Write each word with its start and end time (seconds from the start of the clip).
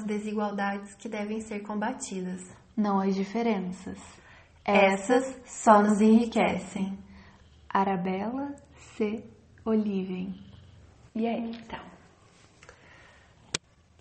as 0.00 0.04
desigualdades 0.04 0.94
que 0.94 1.08
devem 1.08 1.40
ser 1.40 1.60
combatidas, 1.60 2.40
não 2.76 2.98
as 2.98 3.14
diferenças. 3.14 3.98
Essas 4.64 5.38
só 5.44 5.82
nos 5.82 6.00
enriquecem. 6.00 6.98
Arabella 7.68 8.56
C. 8.96 9.22
Oliven. 9.64 10.34
E 11.14 11.26
aí? 11.26 11.50
Então, 11.50 11.84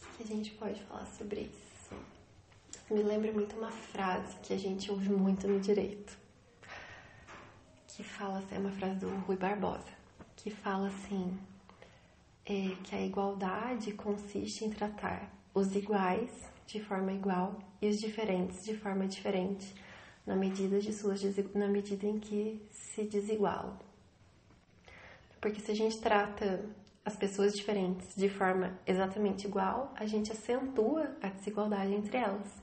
o 0.01 0.17
que 0.17 0.23
a 0.23 0.25
gente 0.25 0.51
pode 0.51 0.81
falar 0.83 1.05
sobre 1.05 1.41
isso? 1.41 1.95
Me 2.89 3.03
lembra 3.03 3.31
muito 3.31 3.57
uma 3.57 3.71
frase 3.71 4.37
que 4.41 4.53
a 4.53 4.57
gente 4.57 4.89
ouve 4.89 5.09
muito 5.09 5.47
no 5.47 5.59
direito, 5.59 6.17
que 7.87 8.03
fala, 8.03 8.41
é 8.51 8.57
uma 8.57 8.71
frase 8.71 8.95
do 8.95 9.09
Rui 9.27 9.35
Barbosa, 9.35 9.91
que 10.35 10.49
fala 10.49 10.87
assim, 10.87 11.37
é, 12.45 12.75
que 12.83 12.95
a 12.95 13.01
igualdade 13.01 13.91
consiste 13.91 14.65
em 14.65 14.71
tratar 14.71 15.38
os 15.53 15.75
iguais 15.75 16.31
de 16.67 16.79
forma 16.79 17.11
igual 17.11 17.59
e 17.81 17.89
os 17.89 17.99
diferentes 17.99 18.63
de 18.63 18.77
forma 18.77 19.07
diferente, 19.07 19.73
na 20.25 20.35
medida 20.35 20.79
de 20.79 20.93
suas 20.93 21.21
na 21.55 21.67
medida 21.67 22.05
em 22.05 22.19
que 22.19 22.61
se 22.69 23.03
desigualam. 23.03 23.77
Porque 25.41 25.59
se 25.61 25.71
a 25.71 25.75
gente 25.75 25.99
trata 25.99 26.63
as 27.03 27.15
pessoas 27.15 27.53
diferentes 27.53 28.15
de 28.15 28.29
forma 28.29 28.77
exatamente 28.85 29.47
igual, 29.47 29.93
a 29.95 30.05
gente 30.05 30.31
acentua 30.31 31.15
a 31.21 31.29
desigualdade 31.29 31.93
entre 31.93 32.17
elas. 32.17 32.61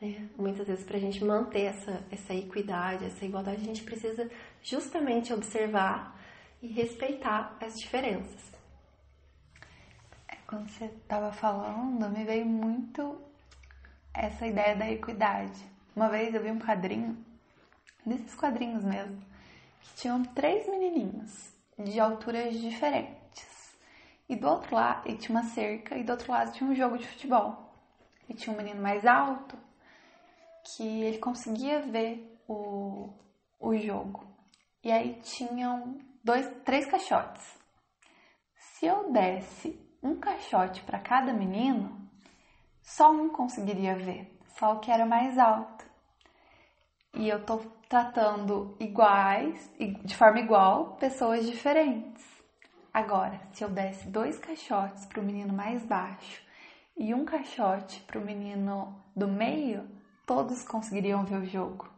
Né? 0.00 0.28
Muitas 0.36 0.66
vezes, 0.66 0.84
para 0.84 0.96
a 0.96 1.00
gente 1.00 1.24
manter 1.24 1.62
essa, 1.62 2.04
essa 2.10 2.34
equidade, 2.34 3.04
essa 3.04 3.24
igualdade, 3.24 3.62
a 3.62 3.64
gente 3.64 3.82
precisa 3.82 4.30
justamente 4.62 5.32
observar 5.32 6.20
e 6.60 6.66
respeitar 6.66 7.56
as 7.60 7.78
diferenças. 7.78 8.53
Quando 10.46 10.68
você 10.68 10.84
estava 10.84 11.32
falando, 11.32 12.08
me 12.10 12.22
veio 12.24 12.44
muito 12.44 13.18
essa 14.12 14.46
ideia 14.46 14.76
da 14.76 14.90
equidade. 14.90 15.64
Uma 15.96 16.08
vez 16.08 16.34
eu 16.34 16.42
vi 16.42 16.50
um 16.50 16.58
quadrinho, 16.58 17.16
desses 18.04 18.34
quadrinhos 18.34 18.84
mesmo, 18.84 19.22
que 19.80 19.94
tinham 19.94 20.22
três 20.22 20.68
menininhos 20.68 21.54
de 21.78 21.98
alturas 21.98 22.60
diferentes. 22.60 23.74
E 24.28 24.36
do 24.36 24.46
outro 24.46 24.74
lado, 24.74 25.08
e 25.08 25.16
tinha 25.16 25.38
uma 25.38 25.48
cerca, 25.48 25.96
e 25.96 26.04
do 26.04 26.12
outro 26.12 26.30
lado 26.30 26.52
tinha 26.52 26.68
um 26.68 26.74
jogo 26.74 26.98
de 26.98 27.06
futebol. 27.06 27.74
E 28.28 28.34
tinha 28.34 28.54
um 28.54 28.56
menino 28.56 28.82
mais 28.82 29.06
alto 29.06 29.56
que 30.62 31.02
ele 31.02 31.18
conseguia 31.18 31.80
ver 31.80 32.38
o, 32.46 33.10
o 33.58 33.76
jogo. 33.76 34.26
E 34.82 34.92
aí 34.92 35.18
tinham 35.22 35.98
dois, 36.22 36.46
três 36.64 36.84
caixotes. 36.86 37.42
Se 38.56 38.86
eu 38.86 39.10
desse 39.10 39.83
um 40.04 40.14
caixote 40.16 40.82
para 40.82 40.98
cada 40.98 41.32
menino, 41.32 41.98
só 42.82 43.10
um 43.10 43.30
conseguiria 43.30 43.96
ver, 43.96 44.38
só 44.58 44.74
o 44.74 44.78
que 44.78 44.90
era 44.90 45.06
mais 45.06 45.38
alto. 45.38 45.82
E 47.14 47.26
eu 47.26 47.44
tô 47.44 47.58
tratando 47.88 48.76
iguais, 48.78 49.72
de 49.78 50.14
forma 50.14 50.40
igual, 50.40 50.96
pessoas 50.96 51.46
diferentes. 51.46 52.22
Agora, 52.92 53.40
se 53.52 53.64
eu 53.64 53.70
desse 53.70 54.06
dois 54.08 54.38
caixotes 54.38 55.06
para 55.06 55.20
o 55.20 55.24
menino 55.24 55.54
mais 55.54 55.82
baixo 55.86 56.42
e 56.96 57.14
um 57.14 57.24
caixote 57.24 58.00
para 58.02 58.18
o 58.18 58.24
menino 58.24 59.02
do 59.16 59.26
meio, 59.26 59.88
todos 60.26 60.62
conseguiriam 60.64 61.24
ver 61.24 61.38
o 61.38 61.46
jogo. 61.46 61.88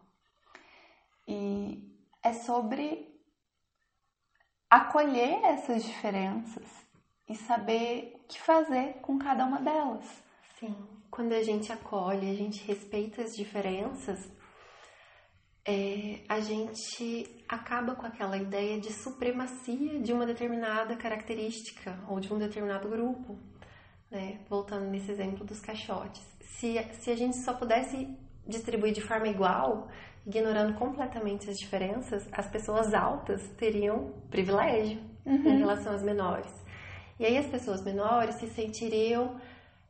E 1.27 1.93
é 2.23 2.33
sobre 2.33 3.20
acolher 4.70 5.45
essas 5.45 5.85
diferenças 5.85 6.86
e 7.29 7.35
saber 7.35 8.15
o 8.15 8.29
que 8.29 8.41
fazer 8.41 8.95
com 9.03 9.19
cada 9.19 9.45
uma 9.45 9.61
delas. 9.61 10.05
Sim, 10.59 10.75
quando 11.11 11.33
a 11.33 11.43
gente 11.43 11.73
acolhe, 11.73 12.31
a 12.31 12.35
gente 12.35 12.65
respeita 12.67 13.23
as 13.23 13.35
diferenças, 13.35 14.31
é, 15.65 16.21
a 16.29 16.39
gente 16.39 17.45
acaba 17.49 17.97
com 17.97 18.07
aquela 18.07 18.36
ideia 18.36 18.81
de 18.81 18.92
supremacia 18.92 19.98
de 19.98 20.13
uma 20.13 20.25
determinada 20.25 20.95
característica 20.97 21.98
ou 22.09 22.20
de 22.20 22.33
um 22.33 22.39
determinado 22.39 22.89
grupo. 22.89 23.36
Né? 24.11 24.39
Voltando 24.48 24.86
nesse 24.89 25.11
exemplo 25.11 25.45
dos 25.45 25.61
caixotes. 25.61 26.23
Se, 26.41 26.79
se 27.01 27.11
a 27.11 27.17
gente 27.17 27.36
só 27.39 27.53
pudesse 27.53 28.09
distribuir 28.47 28.92
de 28.92 29.01
forma 29.01 29.27
igual, 29.27 29.89
ignorando 30.25 30.79
completamente 30.79 31.51
as 31.51 31.59
diferenças, 31.59 32.29
as 32.33 32.48
pessoas 32.48 32.95
altas 32.95 33.42
teriam 33.57 34.13
privilégio 34.31 35.01
uhum. 35.25 35.35
em 35.35 35.59
relação 35.59 35.92
às 35.92 36.03
menores. 36.03 36.66
E 37.19 37.25
aí 37.25 37.39
as 37.39 37.47
pessoas 37.47 37.83
menores 37.83 38.37
se 38.37 38.49
sentiriam 38.49 39.41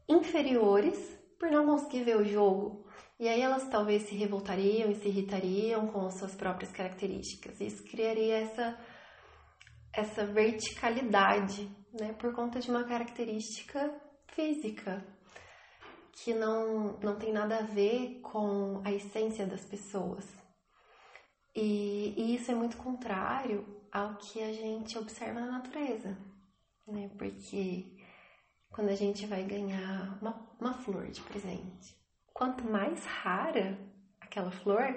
inferiores 0.08 0.96
por 1.38 1.50
não 1.50 1.66
conseguir 1.66 2.04
ver 2.04 2.16
o 2.16 2.24
jogo, 2.24 2.86
e 3.18 3.28
aí 3.28 3.40
elas 3.40 3.68
talvez 3.68 4.02
se 4.02 4.14
revoltariam 4.14 4.90
e 4.90 4.94
se 4.94 5.08
irritariam 5.08 5.86
com 5.88 6.06
as 6.06 6.18
suas 6.18 6.34
próprias 6.34 6.70
características. 6.70 7.60
Isso 7.60 7.82
criaria 7.84 8.38
essa, 8.38 8.78
essa 9.92 10.26
verticalidade, 10.26 11.68
né, 11.98 12.12
por 12.14 12.34
conta 12.34 12.60
de 12.60 12.70
uma 12.70 12.84
característica 12.84 13.92
física 14.28 15.04
que 16.12 16.34
não, 16.34 16.98
não 17.02 17.16
tem 17.16 17.32
nada 17.32 17.58
a 17.58 17.62
ver 17.62 18.20
com 18.20 18.80
a 18.84 18.92
essência 18.92 19.46
das 19.46 19.64
pessoas. 19.64 20.26
E, 21.54 22.14
e 22.16 22.34
isso 22.34 22.50
é 22.50 22.54
muito 22.54 22.76
contrário 22.76 23.64
ao 23.90 24.16
que 24.16 24.42
a 24.42 24.52
gente 24.52 24.98
observa 24.98 25.40
na 25.40 25.52
natureza, 25.52 26.16
né? 26.86 27.10
Porque 27.18 27.96
quando 28.70 28.88
a 28.88 28.94
gente 28.94 29.26
vai 29.26 29.42
ganhar 29.44 30.18
uma, 30.20 30.48
uma 30.60 30.74
flor 30.74 31.08
de 31.08 31.20
presente, 31.22 31.96
quanto 32.32 32.64
mais 32.64 33.04
rara 33.04 33.78
aquela 34.20 34.50
flor, 34.50 34.94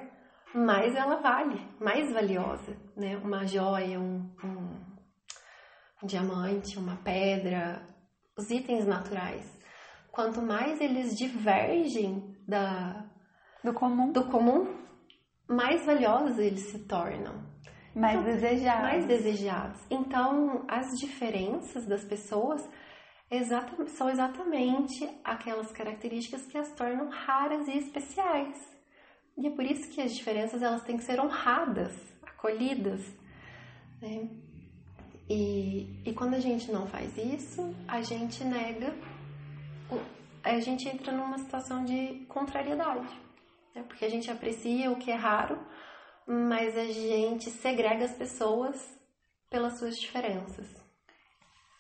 mais 0.54 0.96
ela 0.96 1.18
vale, 1.18 1.60
mais 1.80 2.12
valiosa, 2.12 2.76
né? 2.96 3.18
Uma 3.18 3.46
joia, 3.46 4.00
um, 4.00 4.36
um, 4.44 4.80
um 6.04 6.08
diamante, 6.08 6.78
uma 6.78 6.98
pedra, 6.98 7.86
os 8.38 8.50
itens 8.50 8.86
naturais. 8.86 9.60
Quanto 10.12 10.42
mais 10.42 10.82
eles 10.82 11.16
divergem 11.16 12.36
da, 12.48 13.06
do 13.64 13.74
comum, 13.74 14.12
do 14.12 14.26
comum 14.26 14.80
mais 15.48 15.84
valiosos 15.86 16.38
eles 16.38 16.68
se 16.72 16.80
tornam. 16.80 17.49
Mais 17.96 18.20
então, 18.20 18.24
desejados. 18.24 18.82
Mais 18.82 19.06
desejados. 19.06 19.82
Então, 19.90 20.66
as 20.68 20.88
diferenças 21.00 21.86
das 21.86 22.04
pessoas 22.04 22.68
exatamente, 23.30 23.92
são 23.92 24.10
exatamente 24.10 25.10
aquelas 25.24 25.72
características 25.72 26.46
que 26.48 26.58
as 26.58 26.72
tornam 26.74 27.10
raras 27.10 27.68
e 27.68 27.78
especiais. 27.78 28.58
E 29.38 29.48
é 29.48 29.52
por 29.52 29.64
isso 29.64 29.90
que 29.90 30.02
as 30.02 30.14
diferenças 30.14 30.62
elas 30.62 30.84
têm 30.84 30.98
que 30.98 31.04
ser 31.04 31.20
honradas, 31.20 31.96
acolhidas. 32.24 33.02
Né? 34.02 34.30
E, 35.30 36.02
e 36.06 36.14
quando 36.14 36.34
a 36.34 36.40
gente 36.40 36.72
não 36.72 36.88
faz 36.88 37.16
isso, 37.18 37.74
a 37.88 38.02
gente 38.02 38.44
nega, 38.44 38.94
a 40.44 40.60
gente 40.60 40.90
entra 40.90 41.12
numa 41.14 41.38
situação 41.38 41.86
de 41.86 42.26
contrariedade. 42.28 43.08
Né? 43.76 43.84
Porque 43.84 44.04
a 44.04 44.10
gente 44.10 44.30
aprecia 44.30 44.92
o 44.92 44.98
que 44.98 45.12
é 45.12 45.16
raro, 45.16 45.60
mas 46.32 46.78
a 46.78 46.86
gente 46.86 47.50
segrega 47.50 48.06
as 48.06 48.12
pessoas 48.12 48.76
pelas 49.50 49.80
suas 49.80 49.98
diferenças. 49.98 50.68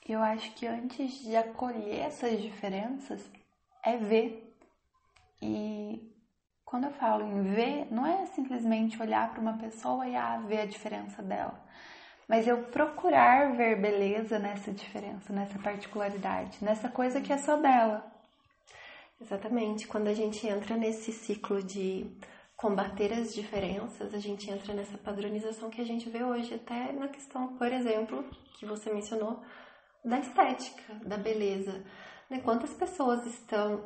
Eu 0.07 0.23
acho 0.23 0.51
que 0.53 0.65
antes 0.65 1.21
de 1.21 1.35
acolher 1.35 1.99
essas 1.99 2.41
diferenças 2.41 3.21
é 3.85 3.95
ver. 3.95 4.51
E 5.39 6.11
quando 6.65 6.85
eu 6.85 6.91
falo 6.93 7.23
em 7.23 7.43
ver, 7.43 7.93
não 7.93 8.07
é 8.07 8.25
simplesmente 8.25 8.99
olhar 8.99 9.29
para 9.29 9.39
uma 9.39 9.59
pessoa 9.59 10.07
e 10.07 10.15
ah, 10.15 10.39
ver 10.39 10.61
a 10.61 10.65
diferença 10.65 11.21
dela, 11.21 11.63
mas 12.27 12.47
eu 12.47 12.63
procurar 12.63 13.55
ver 13.55 13.79
beleza 13.79 14.39
nessa 14.39 14.71
diferença, 14.71 15.31
nessa 15.31 15.59
particularidade, 15.59 16.57
nessa 16.63 16.89
coisa 16.89 17.21
que 17.21 17.31
é 17.31 17.37
só 17.37 17.55
dela. 17.55 18.11
Exatamente. 19.21 19.85
Quando 19.85 20.07
a 20.07 20.13
gente 20.13 20.47
entra 20.47 20.75
nesse 20.75 21.11
ciclo 21.11 21.61
de 21.61 22.09
combater 22.59 23.13
as 23.13 23.33
diferenças, 23.33 24.13
a 24.13 24.19
gente 24.19 24.51
entra 24.51 24.73
nessa 24.73 24.97
padronização 24.97 25.69
que 25.69 25.79
a 25.79 25.85
gente 25.85 26.09
vê 26.09 26.21
hoje, 26.21 26.55
até 26.55 26.91
na 26.91 27.07
questão, 27.07 27.55
por 27.55 27.71
exemplo, 27.71 28.25
que 28.57 28.65
você 28.65 28.93
mencionou, 28.93 29.41
da 30.03 30.19
estética, 30.19 30.93
da 31.05 31.17
beleza. 31.17 31.85
Né? 32.29 32.41
Quantas 32.41 32.73
pessoas 32.73 33.25
estão 33.25 33.85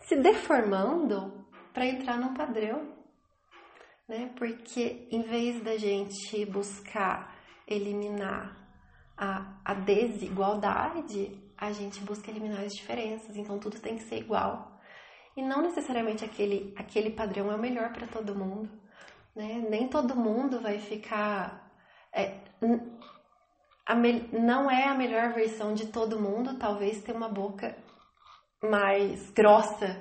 se 0.00 0.16
deformando 0.16 1.46
para 1.72 1.86
entrar 1.86 2.18
num 2.18 2.34
padrão? 2.34 2.92
Né? 4.08 4.32
Porque 4.36 5.06
em 5.08 5.22
vez 5.22 5.62
da 5.62 5.76
gente 5.76 6.44
buscar 6.46 7.36
eliminar 7.68 8.56
a, 9.16 9.60
a 9.64 9.74
desigualdade, 9.74 11.40
a 11.56 11.70
gente 11.70 12.00
busca 12.00 12.32
eliminar 12.32 12.64
as 12.64 12.72
diferenças. 12.72 13.36
Então 13.36 13.60
tudo 13.60 13.78
tem 13.78 13.96
que 13.96 14.02
ser 14.02 14.16
igual. 14.16 14.79
E 15.36 15.42
não 15.42 15.62
necessariamente 15.62 16.24
aquele, 16.24 16.74
aquele 16.76 17.10
padrão 17.10 17.50
é 17.50 17.54
o 17.54 17.58
melhor 17.58 17.92
para 17.92 18.06
todo 18.06 18.34
mundo. 18.34 18.68
Né? 19.34 19.64
Nem 19.68 19.88
todo 19.88 20.16
mundo 20.16 20.60
vai 20.60 20.78
ficar. 20.78 21.70
É, 22.12 22.38
não 24.32 24.70
é 24.70 24.84
a 24.84 24.94
melhor 24.94 25.32
versão 25.32 25.74
de 25.74 25.86
todo 25.86 26.20
mundo, 26.20 26.58
talvez 26.58 27.02
ter 27.02 27.12
uma 27.12 27.28
boca 27.28 27.76
mais 28.62 29.30
grossa, 29.30 29.96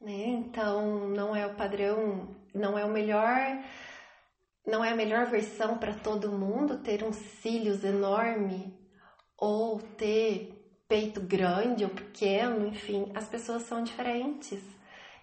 né? 0.00 0.26
Então 0.28 1.08
não 1.08 1.34
é 1.34 1.46
o 1.46 1.54
padrão, 1.54 2.36
não 2.54 2.78
é 2.78 2.84
o 2.84 2.90
melhor, 2.90 3.38
não 4.66 4.84
é 4.84 4.90
a 4.90 4.96
melhor 4.96 5.26
versão 5.26 5.78
para 5.78 5.94
todo 5.94 6.32
mundo 6.32 6.78
ter 6.78 7.02
uns 7.02 7.16
cílios 7.16 7.84
enorme 7.84 8.78
ou 9.36 9.80
ter 9.80 10.65
peito 10.88 11.20
grande 11.20 11.84
ou 11.84 11.90
pequeno, 11.90 12.66
enfim, 12.68 13.10
as 13.14 13.28
pessoas 13.28 13.62
são 13.62 13.82
diferentes 13.82 14.62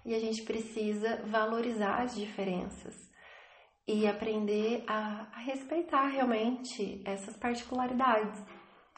e 0.05 0.13
a 0.13 0.19
gente 0.19 0.41
precisa 0.41 1.17
valorizar 1.25 2.01
as 2.01 2.15
diferenças 2.15 3.09
e 3.87 4.07
aprender 4.07 4.83
a, 4.87 5.27
a 5.33 5.39
respeitar 5.39 6.07
realmente 6.07 7.01
essas 7.05 7.35
particularidades 7.35 8.39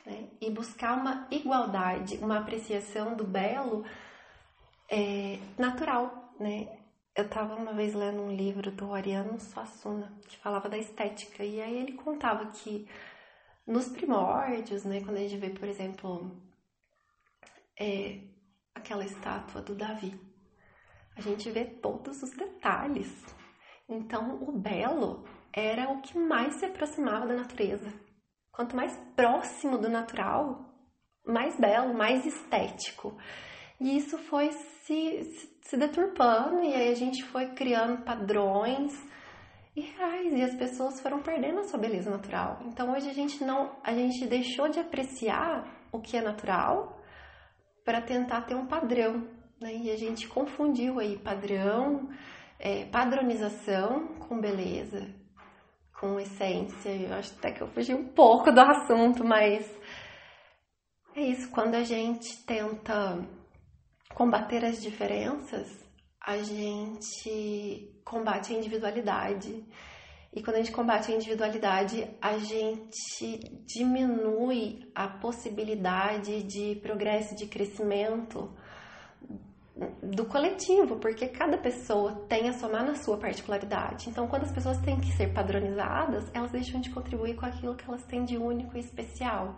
né? 0.05 0.27
e 0.39 0.49
buscar 0.49 0.97
uma 0.97 1.27
igualdade, 1.31 2.17
uma 2.17 2.39
apreciação 2.39 3.15
do 3.15 3.23
belo 3.23 3.83
é, 4.89 5.39
natural. 5.57 6.33
Né? 6.39 6.67
Eu 7.15 7.25
estava 7.25 7.55
uma 7.55 7.73
vez 7.73 7.93
lendo 7.93 8.21
um 8.21 8.35
livro 8.35 8.71
do 8.71 8.93
Ariano 8.93 9.39
Suassuna 9.39 10.11
que 10.27 10.37
falava 10.37 10.69
da 10.69 10.77
estética 10.77 11.43
e 11.43 11.61
aí 11.61 11.77
ele 11.77 11.93
contava 11.93 12.47
que 12.47 12.87
nos 13.65 13.87
primórdios, 13.87 14.83
né, 14.83 15.01
quando 15.03 15.17
a 15.17 15.21
gente 15.21 15.37
vê, 15.37 15.49
por 15.49 15.67
exemplo, 15.67 16.31
é, 17.79 18.21
aquela 18.73 19.05
estátua 19.05 19.61
do 19.61 19.75
Davi, 19.75 20.19
a 21.15 21.21
gente 21.21 21.49
vê 21.49 21.65
todos 21.65 22.21
os 22.21 22.31
detalhes. 22.31 23.09
Então, 23.87 24.43
o 24.43 24.51
belo 24.51 25.23
era 25.53 25.89
o 25.89 26.01
que 26.01 26.17
mais 26.17 26.55
se 26.55 26.65
aproximava 26.65 27.25
da 27.25 27.35
natureza. 27.35 27.93
Quanto 28.51 28.75
mais 28.75 28.95
próximo 29.15 29.77
do 29.77 29.89
natural, 29.89 30.73
mais 31.25 31.57
belo, 31.57 31.93
mais 31.93 32.25
estético. 32.25 33.17
E 33.79 33.97
isso 33.97 34.17
foi 34.17 34.51
se, 34.51 35.23
se, 35.23 35.59
se 35.61 35.77
deturpando, 35.77 36.61
e 36.61 36.73
aí 36.73 36.89
a 36.89 36.95
gente 36.95 37.23
foi 37.23 37.47
criando 37.53 38.03
padrões 38.03 38.93
e 39.75 39.81
reais, 39.81 40.33
e 40.33 40.41
as 40.41 40.55
pessoas 40.55 41.01
foram 41.01 41.21
perdendo 41.21 41.59
a 41.59 41.63
sua 41.63 41.79
beleza 41.79 42.09
natural. 42.09 42.59
Então 42.65 42.93
hoje 42.93 43.09
a 43.09 43.13
gente 43.13 43.43
não, 43.43 43.75
a 43.83 43.93
gente 43.93 44.25
deixou 44.27 44.69
de 44.69 44.79
apreciar 44.79 45.65
o 45.91 45.99
que 45.99 46.15
é 46.15 46.21
natural 46.21 46.94
para 47.85 48.01
tentar 48.01 48.41
ter 48.41 48.55
um 48.55 48.65
padrão, 48.65 49.25
né? 49.61 49.73
E 49.73 49.91
a 49.91 49.95
gente 49.95 50.27
confundiu 50.27 50.99
aí 50.99 51.17
padrão, 51.17 52.09
é, 52.59 52.83
padronização 52.85 54.17
com 54.17 54.41
beleza 54.41 55.23
com 55.99 56.19
essência. 56.19 56.89
Eu 56.89 57.13
acho 57.13 57.33
até 57.37 57.51
que 57.51 57.61
eu 57.61 57.67
fugi 57.67 57.93
um 57.93 58.09
pouco 58.09 58.51
do 58.51 58.59
assunto, 58.59 59.23
mas 59.23 59.69
é 61.15 61.21
isso. 61.21 61.49
Quando 61.51 61.75
a 61.75 61.83
gente 61.83 62.43
tenta 62.45 63.25
combater 64.13 64.63
as 64.65 64.81
diferenças, 64.81 65.67
a 66.21 66.37
gente 66.37 68.01
combate 68.03 68.53
a 68.53 68.57
individualidade. 68.57 69.65
E 70.35 70.43
quando 70.43 70.57
a 70.57 70.59
gente 70.59 70.73
combate 70.73 71.09
a 71.09 71.15
individualidade, 71.15 72.05
a 72.21 72.37
gente 72.37 73.39
diminui 73.65 74.91
a 74.93 75.07
possibilidade 75.07 76.43
de 76.43 76.75
progresso, 76.81 77.33
de 77.33 77.47
crescimento 77.47 78.53
do 80.03 80.25
coletivo, 80.25 80.97
porque 80.97 81.29
cada 81.29 81.57
pessoa 81.57 82.25
tem 82.27 82.49
a 82.49 82.53
somar 82.53 82.85
na 82.85 82.95
sua 82.95 83.17
particularidade. 83.17 84.09
Então, 84.09 84.27
quando 84.27 84.43
as 84.43 84.51
pessoas 84.51 84.77
têm 84.81 84.99
que 84.99 85.11
ser 85.13 85.33
padronizadas, 85.33 86.29
elas 86.33 86.51
deixam 86.51 86.81
de 86.81 86.89
contribuir 86.89 87.35
com 87.35 87.45
aquilo 87.45 87.75
que 87.75 87.87
elas 87.87 88.03
têm 88.03 88.25
de 88.25 88.37
único 88.37 88.75
e 88.75 88.81
especial. 88.81 89.55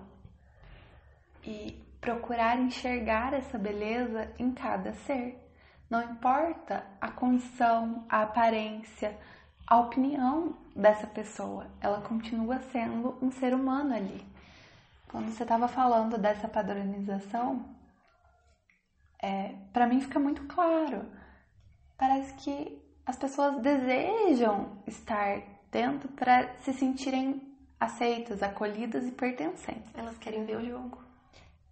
E 1.44 1.84
procurar 2.00 2.60
enxergar 2.60 3.34
essa 3.34 3.58
beleza 3.58 4.32
em 4.38 4.52
cada 4.52 4.94
ser. 4.94 5.44
Não 5.90 6.04
importa 6.04 6.86
a 7.02 7.10
condição, 7.12 8.06
a 8.10 8.22
aparência, 8.24 9.18
a 9.68 9.78
opinião 9.80 10.56
dessa 10.74 11.06
pessoa, 11.06 11.68
ela 11.82 12.00
continua 12.00 12.60
sendo 12.72 13.18
um 13.22 13.30
ser 13.30 13.54
humano 13.54 13.94
ali. 13.94 14.26
Quando 15.10 15.30
você 15.30 15.44
estava 15.44 15.68
falando 15.68 16.18
dessa 16.18 16.48
padronização, 16.48 17.66
é, 19.22 19.56
para 19.74 19.86
mim 19.86 20.00
fica 20.00 20.20
muito 20.20 20.44
claro. 20.46 21.06
Parece 21.98 22.34
que 22.36 22.82
as 23.06 23.18
pessoas 23.18 23.62
desejam 23.62 24.78
estar 24.88 25.42
dentro 25.70 26.08
para 26.10 26.54
se 26.60 26.74
sentirem 26.74 27.42
aceitas, 27.80 28.42
acolhidas 28.42 29.06
e 29.06 29.12
pertencentes. 29.12 29.92
Elas 29.96 30.18
querem 30.18 30.46
ver 30.46 30.58
o 30.58 30.66
jogo. 30.66 31.04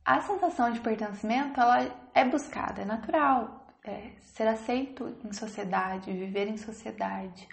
A 0.04 0.22
sensação 0.22 0.72
de 0.72 0.82
pertencimento 0.82 1.60
ela 1.60 1.90
é 2.14 2.26
buscada, 2.26 2.82
é 2.82 2.86
natural. 2.86 3.66
É 3.84 4.12
ser 4.22 4.48
aceito 4.48 5.16
em 5.24 5.32
sociedade, 5.32 6.12
viver 6.12 6.48
em 6.48 6.58
sociedade. 6.58 7.48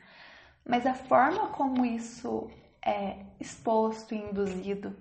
Mas 0.64 0.87
a 0.87 0.94
forma 0.94 1.49
como 1.49 1.85
isso 1.85 2.50
é 2.85 3.17
exposto 3.41 4.14
e 4.14 4.19
induzido 4.19 4.97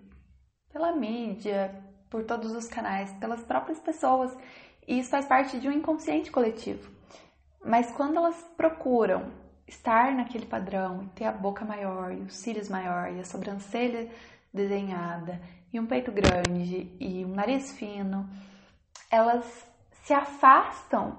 pela 0.72 0.96
mídia, 0.96 1.74
por 2.10 2.24
todos 2.24 2.52
os 2.52 2.68
canais, 2.68 3.12
pelas 3.14 3.42
próprias 3.44 3.80
pessoas 3.80 4.36
e 4.88 5.00
isso 5.00 5.10
faz 5.10 5.26
parte 5.26 5.60
de 5.60 5.68
um 5.68 5.72
inconsciente 5.72 6.32
coletivo. 6.32 6.90
Mas 7.64 7.92
quando 7.92 8.18
elas 8.18 8.36
procuram 8.58 9.32
estar 9.68 10.12
naquele 10.14 10.46
padrão, 10.46 11.08
ter 11.16 11.26
a 11.26 11.32
boca 11.32 11.64
maior, 11.64 12.12
e 12.12 12.22
os 12.22 12.36
cílios 12.36 12.68
maior, 12.68 13.12
e 13.14 13.20
a 13.20 13.24
sobrancelha 13.24 14.10
desenhada, 14.54 15.42
e 15.72 15.80
um 15.80 15.86
peito 15.86 16.12
grande, 16.12 16.92
e 17.00 17.24
um 17.24 17.34
nariz 17.34 17.72
fino, 17.72 18.30
elas 19.10 19.46
se 20.04 20.14
afastam 20.14 21.18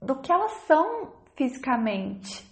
do 0.00 0.14
que 0.16 0.30
elas 0.30 0.52
são 0.66 1.12
fisicamente. 1.34 2.46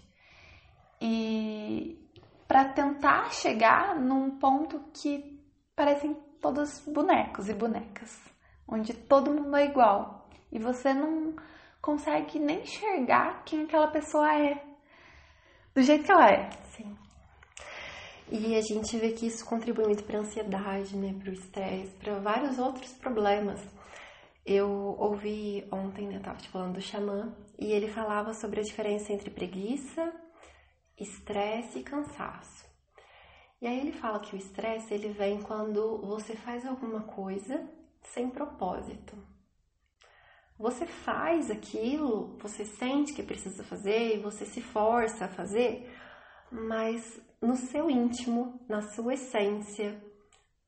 E 1.04 1.98
para 2.46 2.66
tentar 2.66 3.32
chegar 3.32 3.98
num 3.98 4.38
ponto 4.38 4.80
que 4.94 5.42
parecem 5.74 6.14
todos 6.40 6.78
bonecos 6.86 7.48
e 7.48 7.54
bonecas 7.54 8.32
onde 8.68 8.94
todo 8.94 9.32
mundo 9.32 9.56
é 9.56 9.66
igual 9.66 10.28
e 10.50 10.58
você 10.58 10.94
não 10.94 11.34
consegue 11.80 12.38
nem 12.38 12.62
enxergar 12.62 13.42
quem 13.44 13.64
aquela 13.64 13.88
pessoa 13.88 14.32
é, 14.34 14.62
do 15.74 15.82
jeito 15.82 16.04
que 16.04 16.12
ela 16.12 16.28
é. 16.28 16.50
Sim. 16.70 16.96
E 18.30 18.54
a 18.56 18.60
gente 18.62 18.96
vê 18.96 19.12
que 19.12 19.26
isso 19.26 19.44
contribui 19.44 19.84
muito 19.84 20.04
para 20.04 20.20
ansiedade, 20.20 20.96
né, 20.96 21.14
para 21.18 21.30
o 21.30 21.34
estresse, 21.34 21.94
para 21.96 22.18
vários 22.18 22.58
outros 22.58 22.92
problemas. 22.94 23.60
Eu 24.44 24.68
ouvi 24.98 25.66
ontem, 25.70 26.08
né, 26.08 26.18
tava 26.18 26.38
te 26.38 26.48
falando 26.48 26.74
do 26.74 26.80
xamã, 26.80 27.34
e 27.58 27.72
ele 27.72 27.88
falava 27.88 28.32
sobre 28.32 28.60
a 28.60 28.62
diferença 28.62 29.12
entre 29.12 29.30
preguiça, 29.30 30.12
estresse 30.98 31.78
e 31.78 31.82
cansaço. 31.82 32.64
E 33.60 33.66
aí 33.66 33.78
ele 33.78 33.92
fala 33.92 34.20
que 34.20 34.34
o 34.34 34.38
estresse 34.38 34.92
ele 34.92 35.08
vem 35.08 35.40
quando 35.40 35.98
você 35.98 36.34
faz 36.34 36.66
alguma 36.66 37.02
coisa 37.02 37.68
sem 38.02 38.28
propósito. 38.28 39.16
Você 40.58 40.86
faz 40.86 41.50
aquilo, 41.50 42.36
você 42.38 42.64
sente 42.64 43.12
que 43.12 43.22
precisa 43.22 43.64
fazer, 43.64 44.20
você 44.20 44.44
se 44.44 44.60
força 44.60 45.24
a 45.24 45.28
fazer, 45.28 45.92
mas 46.50 47.20
no 47.40 47.56
seu 47.56 47.90
íntimo, 47.90 48.60
na 48.68 48.82
sua 48.82 49.14
essência, 49.14 50.00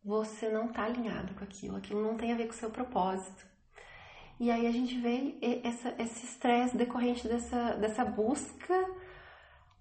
você 0.04 0.48
não 0.48 0.66
está 0.66 0.84
alinhado 0.84 1.34
com 1.34 1.44
aquilo, 1.44 1.76
aquilo 1.76 2.02
não 2.02 2.16
tem 2.16 2.32
a 2.32 2.36
ver 2.36 2.46
com 2.46 2.52
o 2.52 2.56
seu 2.56 2.70
propósito. 2.70 3.46
E 4.38 4.50
aí 4.50 4.66
a 4.66 4.72
gente 4.72 4.98
vê 4.98 5.38
essa, 5.62 5.94
esse 5.98 6.26
estresse 6.26 6.76
decorrente 6.76 7.26
dessa, 7.28 7.74
dessa 7.74 8.04
busca 8.04 8.74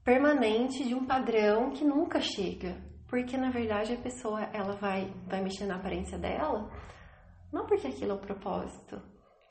permanente 0.04 0.84
de 0.84 0.94
um 0.94 1.06
padrão 1.06 1.72
que 1.72 1.84
nunca 1.84 2.20
chega. 2.20 2.76
Porque 3.08 3.38
na 3.38 3.50
verdade 3.50 3.94
a 3.94 3.98
pessoa 3.98 4.42
ela 4.54 4.74
vai, 4.74 5.14
vai 5.28 5.42
mexer 5.42 5.66
na 5.66 5.76
aparência 5.76 6.18
dela 6.18 6.70
não 7.54 7.68
porque 7.68 7.88
aquilo 7.88 8.12
é 8.12 8.16
o 8.16 8.20
propósito, 8.20 9.00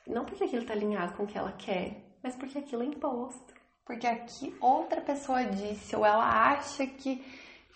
não 0.08 0.24
porque 0.24 0.42
aquilo 0.42 0.62
está 0.62 0.74
alinhado 0.74 1.14
com 1.14 1.22
o 1.22 1.26
que 1.26 1.38
ela 1.38 1.52
quer, 1.52 2.16
mas 2.20 2.34
porque 2.34 2.58
aquilo 2.58 2.82
é 2.82 2.86
imposto. 2.86 3.54
Porque 3.86 4.06
aqui 4.06 4.54
outra 4.60 5.00
pessoa 5.00 5.44
disse, 5.44 5.94
ou 5.94 6.04
ela 6.04 6.50
acha 6.50 6.84
que 6.84 7.24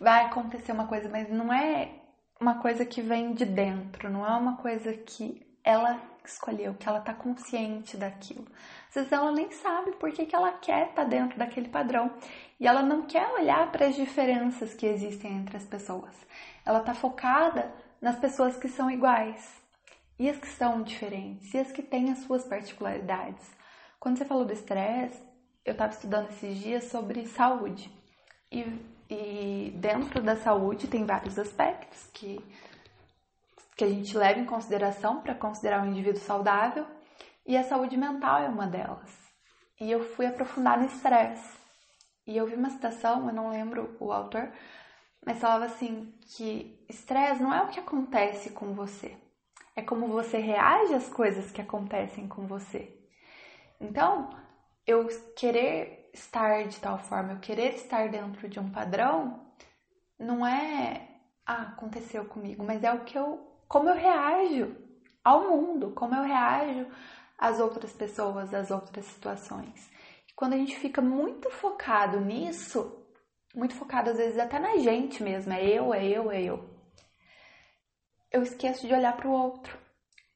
vai 0.00 0.24
acontecer 0.24 0.72
uma 0.72 0.88
coisa, 0.88 1.08
mas 1.08 1.30
não 1.30 1.52
é 1.52 2.00
uma 2.40 2.60
coisa 2.60 2.84
que 2.84 3.00
vem 3.00 3.34
de 3.34 3.44
dentro, 3.44 4.10
não 4.10 4.26
é 4.26 4.36
uma 4.36 4.56
coisa 4.56 4.92
que 4.92 5.46
ela 5.62 5.96
escolheu, 6.28 6.74
que 6.74 6.88
ela 6.88 6.98
está 6.98 7.14
consciente 7.14 7.96
daquilo. 7.96 8.46
Às 8.88 8.94
vezes 8.94 9.12
ela 9.12 9.32
nem 9.32 9.50
sabe 9.50 9.92
por 9.92 10.10
que, 10.12 10.26
que 10.26 10.34
ela 10.34 10.52
quer 10.52 10.88
estar 10.90 11.02
tá 11.02 11.08
dentro 11.08 11.38
daquele 11.38 11.68
padrão 11.68 12.12
e 12.58 12.66
ela 12.66 12.82
não 12.82 13.02
quer 13.02 13.28
olhar 13.32 13.70
para 13.70 13.86
as 13.86 13.94
diferenças 13.94 14.74
que 14.74 14.86
existem 14.86 15.32
entre 15.32 15.56
as 15.56 15.64
pessoas. 15.64 16.14
Ela 16.64 16.80
está 16.80 16.94
focada 16.94 17.72
nas 18.00 18.18
pessoas 18.18 18.56
que 18.56 18.68
são 18.68 18.90
iguais. 18.90 19.54
E 20.18 20.30
as 20.30 20.38
que 20.38 20.48
são 20.48 20.82
diferentes, 20.82 21.52
e 21.52 21.58
as 21.58 21.70
que 21.70 21.82
têm 21.82 22.10
as 22.10 22.20
suas 22.20 22.42
particularidades. 22.44 23.44
Quando 24.00 24.16
você 24.16 24.24
falou 24.24 24.46
do 24.46 24.52
estresse, 24.52 25.22
eu 25.62 25.72
estava 25.72 25.92
estudando 25.92 26.30
esses 26.30 26.56
dias 26.56 26.84
sobre 26.84 27.26
saúde. 27.26 27.90
E, 28.50 28.64
e 29.10 29.72
dentro 29.76 30.22
da 30.22 30.36
saúde 30.36 30.86
tem 30.86 31.04
vários 31.04 31.38
aspectos 31.38 32.08
que, 32.14 32.42
que 33.76 33.84
a 33.84 33.88
gente 33.88 34.16
leva 34.16 34.40
em 34.40 34.46
consideração 34.46 35.20
para 35.20 35.34
considerar 35.34 35.82
um 35.82 35.90
indivíduo 35.90 36.20
saudável. 36.20 36.86
E 37.44 37.56
a 37.56 37.62
saúde 37.62 37.96
mental 37.96 38.42
é 38.42 38.48
uma 38.48 38.66
delas. 38.66 39.10
E 39.78 39.90
eu 39.90 40.02
fui 40.02 40.26
aprofundar 40.26 40.78
no 40.78 40.86
estresse. 40.86 41.56
E 42.26 42.36
eu 42.36 42.46
vi 42.46 42.54
uma 42.54 42.70
citação, 42.70 43.28
eu 43.28 43.34
não 43.34 43.50
lembro 43.50 43.96
o 44.00 44.10
autor, 44.10 44.50
mas 45.24 45.38
falava 45.38 45.66
assim 45.66 46.12
que 46.22 46.84
estresse 46.88 47.42
não 47.42 47.54
é 47.54 47.62
o 47.62 47.68
que 47.68 47.78
acontece 47.78 48.50
com 48.50 48.74
você, 48.74 49.16
é 49.76 49.82
como 49.82 50.08
você 50.08 50.38
reage 50.38 50.92
às 50.92 51.08
coisas 51.08 51.52
que 51.52 51.60
acontecem 51.60 52.26
com 52.26 52.46
você. 52.46 52.92
Então, 53.80 54.30
eu 54.84 55.06
querer 55.36 56.10
estar 56.12 56.66
de 56.66 56.80
tal 56.80 56.98
forma, 56.98 57.34
eu 57.34 57.38
querer 57.38 57.74
estar 57.74 58.08
dentro 58.08 58.48
de 58.48 58.58
um 58.58 58.70
padrão, 58.70 59.46
não 60.18 60.44
é 60.44 61.08
ah, 61.46 61.62
aconteceu 61.62 62.24
comigo, 62.24 62.64
mas 62.64 62.82
é 62.82 62.92
o 62.92 63.04
que 63.04 63.16
eu 63.16 63.55
como 63.68 63.88
eu 63.88 63.94
reajo 63.94 64.76
ao 65.24 65.48
mundo, 65.48 65.90
como 65.90 66.14
eu 66.14 66.22
reajo 66.22 66.86
às 67.38 67.58
outras 67.60 67.92
pessoas, 67.92 68.54
às 68.54 68.70
outras 68.70 69.04
situações. 69.06 69.90
E 70.28 70.32
quando 70.34 70.54
a 70.54 70.56
gente 70.56 70.76
fica 70.76 71.02
muito 71.02 71.50
focado 71.50 72.20
nisso, 72.20 73.04
muito 73.54 73.74
focado 73.74 74.10
às 74.10 74.16
vezes 74.16 74.38
até 74.38 74.58
na 74.58 74.76
gente 74.78 75.22
mesmo, 75.22 75.52
é 75.52 75.64
eu, 75.64 75.92
é 75.92 76.06
eu, 76.06 76.30
é 76.30 76.42
eu. 76.42 76.76
Eu 78.30 78.42
esqueço 78.42 78.86
de 78.86 78.94
olhar 78.94 79.16
para 79.16 79.28
o 79.28 79.32
outro. 79.32 79.78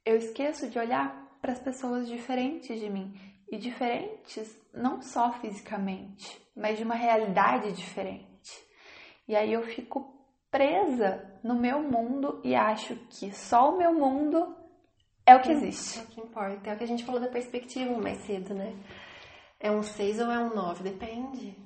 Eu 0.04 0.16
esqueço 0.16 0.68
de 0.68 0.78
olhar 0.78 1.38
para 1.40 1.52
as 1.52 1.58
pessoas 1.58 2.08
diferentes 2.08 2.80
de 2.80 2.88
mim 2.88 3.14
e 3.50 3.58
diferentes 3.58 4.56
não 4.72 5.02
só 5.02 5.32
fisicamente, 5.32 6.40
mas 6.56 6.78
de 6.78 6.84
uma 6.84 6.94
realidade 6.94 7.72
diferente. 7.72 8.50
E 9.26 9.36
aí 9.36 9.52
eu 9.52 9.62
fico 9.62 10.14
presa 10.50 11.29
no 11.42 11.54
meu 11.54 11.82
mundo 11.82 12.40
e 12.44 12.54
acho 12.54 12.94
que 13.08 13.32
só 13.32 13.72
o 13.72 13.78
meu 13.78 13.92
mundo 13.92 14.56
é 15.26 15.34
o 15.34 15.40
que 15.40 15.52
existe. 15.52 15.98
É 15.98 16.02
o 16.02 16.06
que 16.06 16.20
importa. 16.20 16.70
É 16.70 16.74
o 16.74 16.76
que 16.76 16.84
a 16.84 16.86
gente 16.86 17.04
falou 17.04 17.20
da 17.20 17.28
perspectiva 17.28 17.96
mais 17.98 18.18
cedo, 18.24 18.54
né? 18.54 18.74
É 19.58 19.70
um 19.70 19.82
6 19.82 20.20
ou 20.20 20.30
é 20.30 20.38
um 20.38 20.54
9? 20.54 20.82
Depende. 20.82 21.56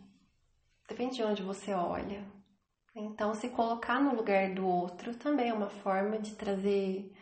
Depende 0.88 1.16
de 1.16 1.23
onde 1.23 1.43
você 1.43 1.73
olha. 1.73 2.25
Então, 2.95 3.35
se 3.35 3.49
colocar 3.49 4.00
no 4.00 4.14
lugar 4.14 4.54
do 4.54 4.66
outro 4.66 5.14
também 5.16 5.49
é 5.49 5.54
uma 5.54 5.71
forma 5.71 6.19
de 6.19 6.35
trazer, 6.35 7.12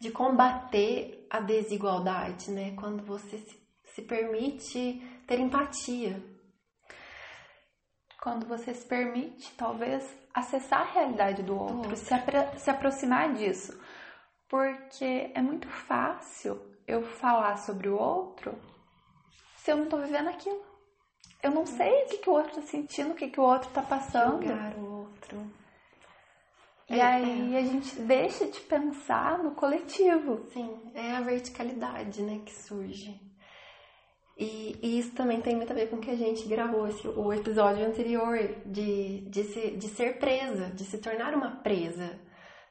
de 0.00 0.10
combater 0.10 1.26
a 1.30 1.40
desigualdade, 1.40 2.50
né? 2.50 2.74
Quando 2.74 3.04
você 3.04 3.38
se, 3.38 3.60
se 3.94 4.02
permite 4.02 5.00
ter 5.26 5.38
empatia. 5.38 6.22
Quando 8.22 8.46
você 8.46 8.72
se 8.72 8.86
permite, 8.86 9.52
talvez, 9.56 10.08
acessar 10.32 10.82
a 10.82 10.92
realidade 10.92 11.42
do 11.42 11.58
outro. 11.58 11.96
Se, 11.96 12.14
apro 12.14 12.38
se 12.56 12.70
aproximar 12.70 13.34
disso. 13.34 13.76
Porque 14.48 15.32
é 15.34 15.42
muito 15.42 15.66
fácil 15.66 16.56
eu 16.86 17.02
falar 17.02 17.56
sobre 17.56 17.88
o 17.88 17.98
outro 17.98 18.54
se 19.56 19.72
eu 19.72 19.76
não 19.76 19.86
tô 19.86 19.96
vivendo 19.98 20.28
aquilo. 20.28 20.62
Eu 21.42 21.50
não 21.50 21.66
sei 21.66 22.04
o 22.04 22.06
que, 22.10 22.18
que 22.18 22.30
o 22.30 22.34
outro 22.34 22.54
tá 22.54 22.62
sentindo, 22.62 23.10
o 23.10 23.14
que, 23.16 23.28
que 23.28 23.40
o 23.40 23.42
outro 23.42 23.68
tá 23.70 23.82
passando. 23.82 24.46
Julgar 24.46 24.74
o 24.76 25.00
outro. 25.00 25.52
E 26.88 27.00
é, 27.00 27.02
aí 27.02 27.56
é. 27.56 27.58
a 27.58 27.62
gente 27.62 27.96
deixa 28.02 28.46
de 28.46 28.60
pensar 28.60 29.38
no 29.38 29.50
coletivo. 29.56 30.46
Sim, 30.52 30.80
é 30.94 31.16
a 31.16 31.20
verticalidade, 31.20 32.22
né, 32.22 32.40
que 32.46 32.54
surge. 32.54 33.20
E, 34.36 34.78
e, 34.82 34.98
isso 34.98 35.12
também 35.12 35.40
tem 35.40 35.54
muito 35.54 35.72
a 35.72 35.76
ver 35.76 35.90
com 35.90 35.96
o 35.96 36.00
que 36.00 36.10
a 36.10 36.16
gente 36.16 36.48
gravou 36.48 36.88
esse, 36.88 37.06
o 37.06 37.32
episódio 37.32 37.86
anterior 37.86 38.38
de, 38.64 39.20
de, 39.28 39.44
se, 39.44 39.70
de 39.72 39.88
ser 39.88 40.18
presa, 40.18 40.70
de 40.70 40.84
se 40.84 40.98
tornar 40.98 41.34
uma 41.34 41.56
presa. 41.56 42.18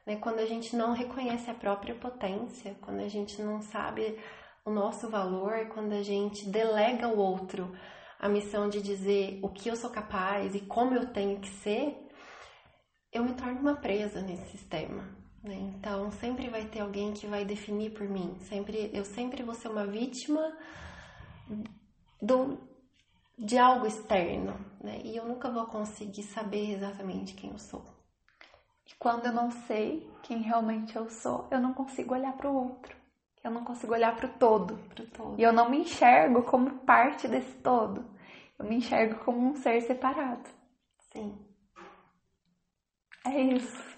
Né? 0.05 0.15
Quando 0.15 0.39
a 0.39 0.45
gente 0.45 0.75
não 0.75 0.93
reconhece 0.93 1.49
a 1.49 1.53
própria 1.53 1.95
potência, 1.95 2.75
quando 2.81 2.99
a 2.99 3.07
gente 3.07 3.41
não 3.41 3.61
sabe 3.61 4.17
o 4.65 4.71
nosso 4.71 5.09
valor, 5.09 5.67
quando 5.67 5.93
a 5.93 6.03
gente 6.03 6.49
delega 6.49 7.05
ao 7.05 7.17
outro 7.17 7.71
a 8.19 8.29
missão 8.29 8.69
de 8.69 8.81
dizer 8.81 9.39
o 9.41 9.49
que 9.49 9.69
eu 9.69 9.75
sou 9.75 9.89
capaz 9.89 10.53
e 10.53 10.61
como 10.61 10.93
eu 10.93 11.11
tenho 11.11 11.39
que 11.39 11.49
ser, 11.49 11.95
eu 13.11 13.23
me 13.23 13.33
torno 13.33 13.59
uma 13.59 13.75
presa 13.75 14.21
nesse 14.21 14.49
sistema. 14.51 15.03
Né? 15.43 15.55
Então 15.55 16.11
sempre 16.11 16.47
vai 16.49 16.65
ter 16.65 16.81
alguém 16.81 17.13
que 17.13 17.25
vai 17.25 17.43
definir 17.43 17.91
por 17.91 18.07
mim. 18.07 18.37
Sempre, 18.41 18.91
eu 18.93 19.03
sempre 19.03 19.41
vou 19.41 19.55
ser 19.55 19.69
uma 19.69 19.87
vítima 19.87 20.41
do, 22.21 22.57
de 23.37 23.57
algo 23.57 23.85
externo, 23.85 24.53
né? 24.79 25.01
E 25.03 25.15
eu 25.15 25.25
nunca 25.25 25.49
vou 25.49 25.65
conseguir 25.65 26.23
saber 26.23 26.73
exatamente 26.73 27.33
quem 27.33 27.51
eu 27.51 27.57
sou. 27.57 27.83
E 28.87 28.95
quando 28.99 29.25
eu 29.25 29.31
não 29.31 29.51
sei 29.51 30.09
quem 30.23 30.41
realmente 30.41 30.95
eu 30.95 31.09
sou, 31.09 31.47
eu 31.49 31.59
não 31.59 31.73
consigo 31.73 32.13
olhar 32.13 32.33
para 32.33 32.49
o 32.49 32.55
outro. 32.55 32.95
Eu 33.43 33.49
não 33.49 33.63
consigo 33.63 33.93
olhar 33.93 34.15
para 34.15 34.27
o 34.27 34.33
todo. 34.33 34.77
Pro 34.89 35.07
todo. 35.07 35.39
E 35.39 35.43
eu 35.43 35.51
não 35.51 35.69
me 35.69 35.79
enxergo 35.79 36.43
como 36.43 36.79
parte 36.79 37.27
desse 37.27 37.53
todo. 37.57 38.05
Eu 38.59 38.65
me 38.65 38.75
enxergo 38.75 39.23
como 39.23 39.39
um 39.49 39.55
ser 39.55 39.81
separado. 39.81 40.47
Sim. 41.11 41.35
É 43.25 43.41
isso. 43.41 43.91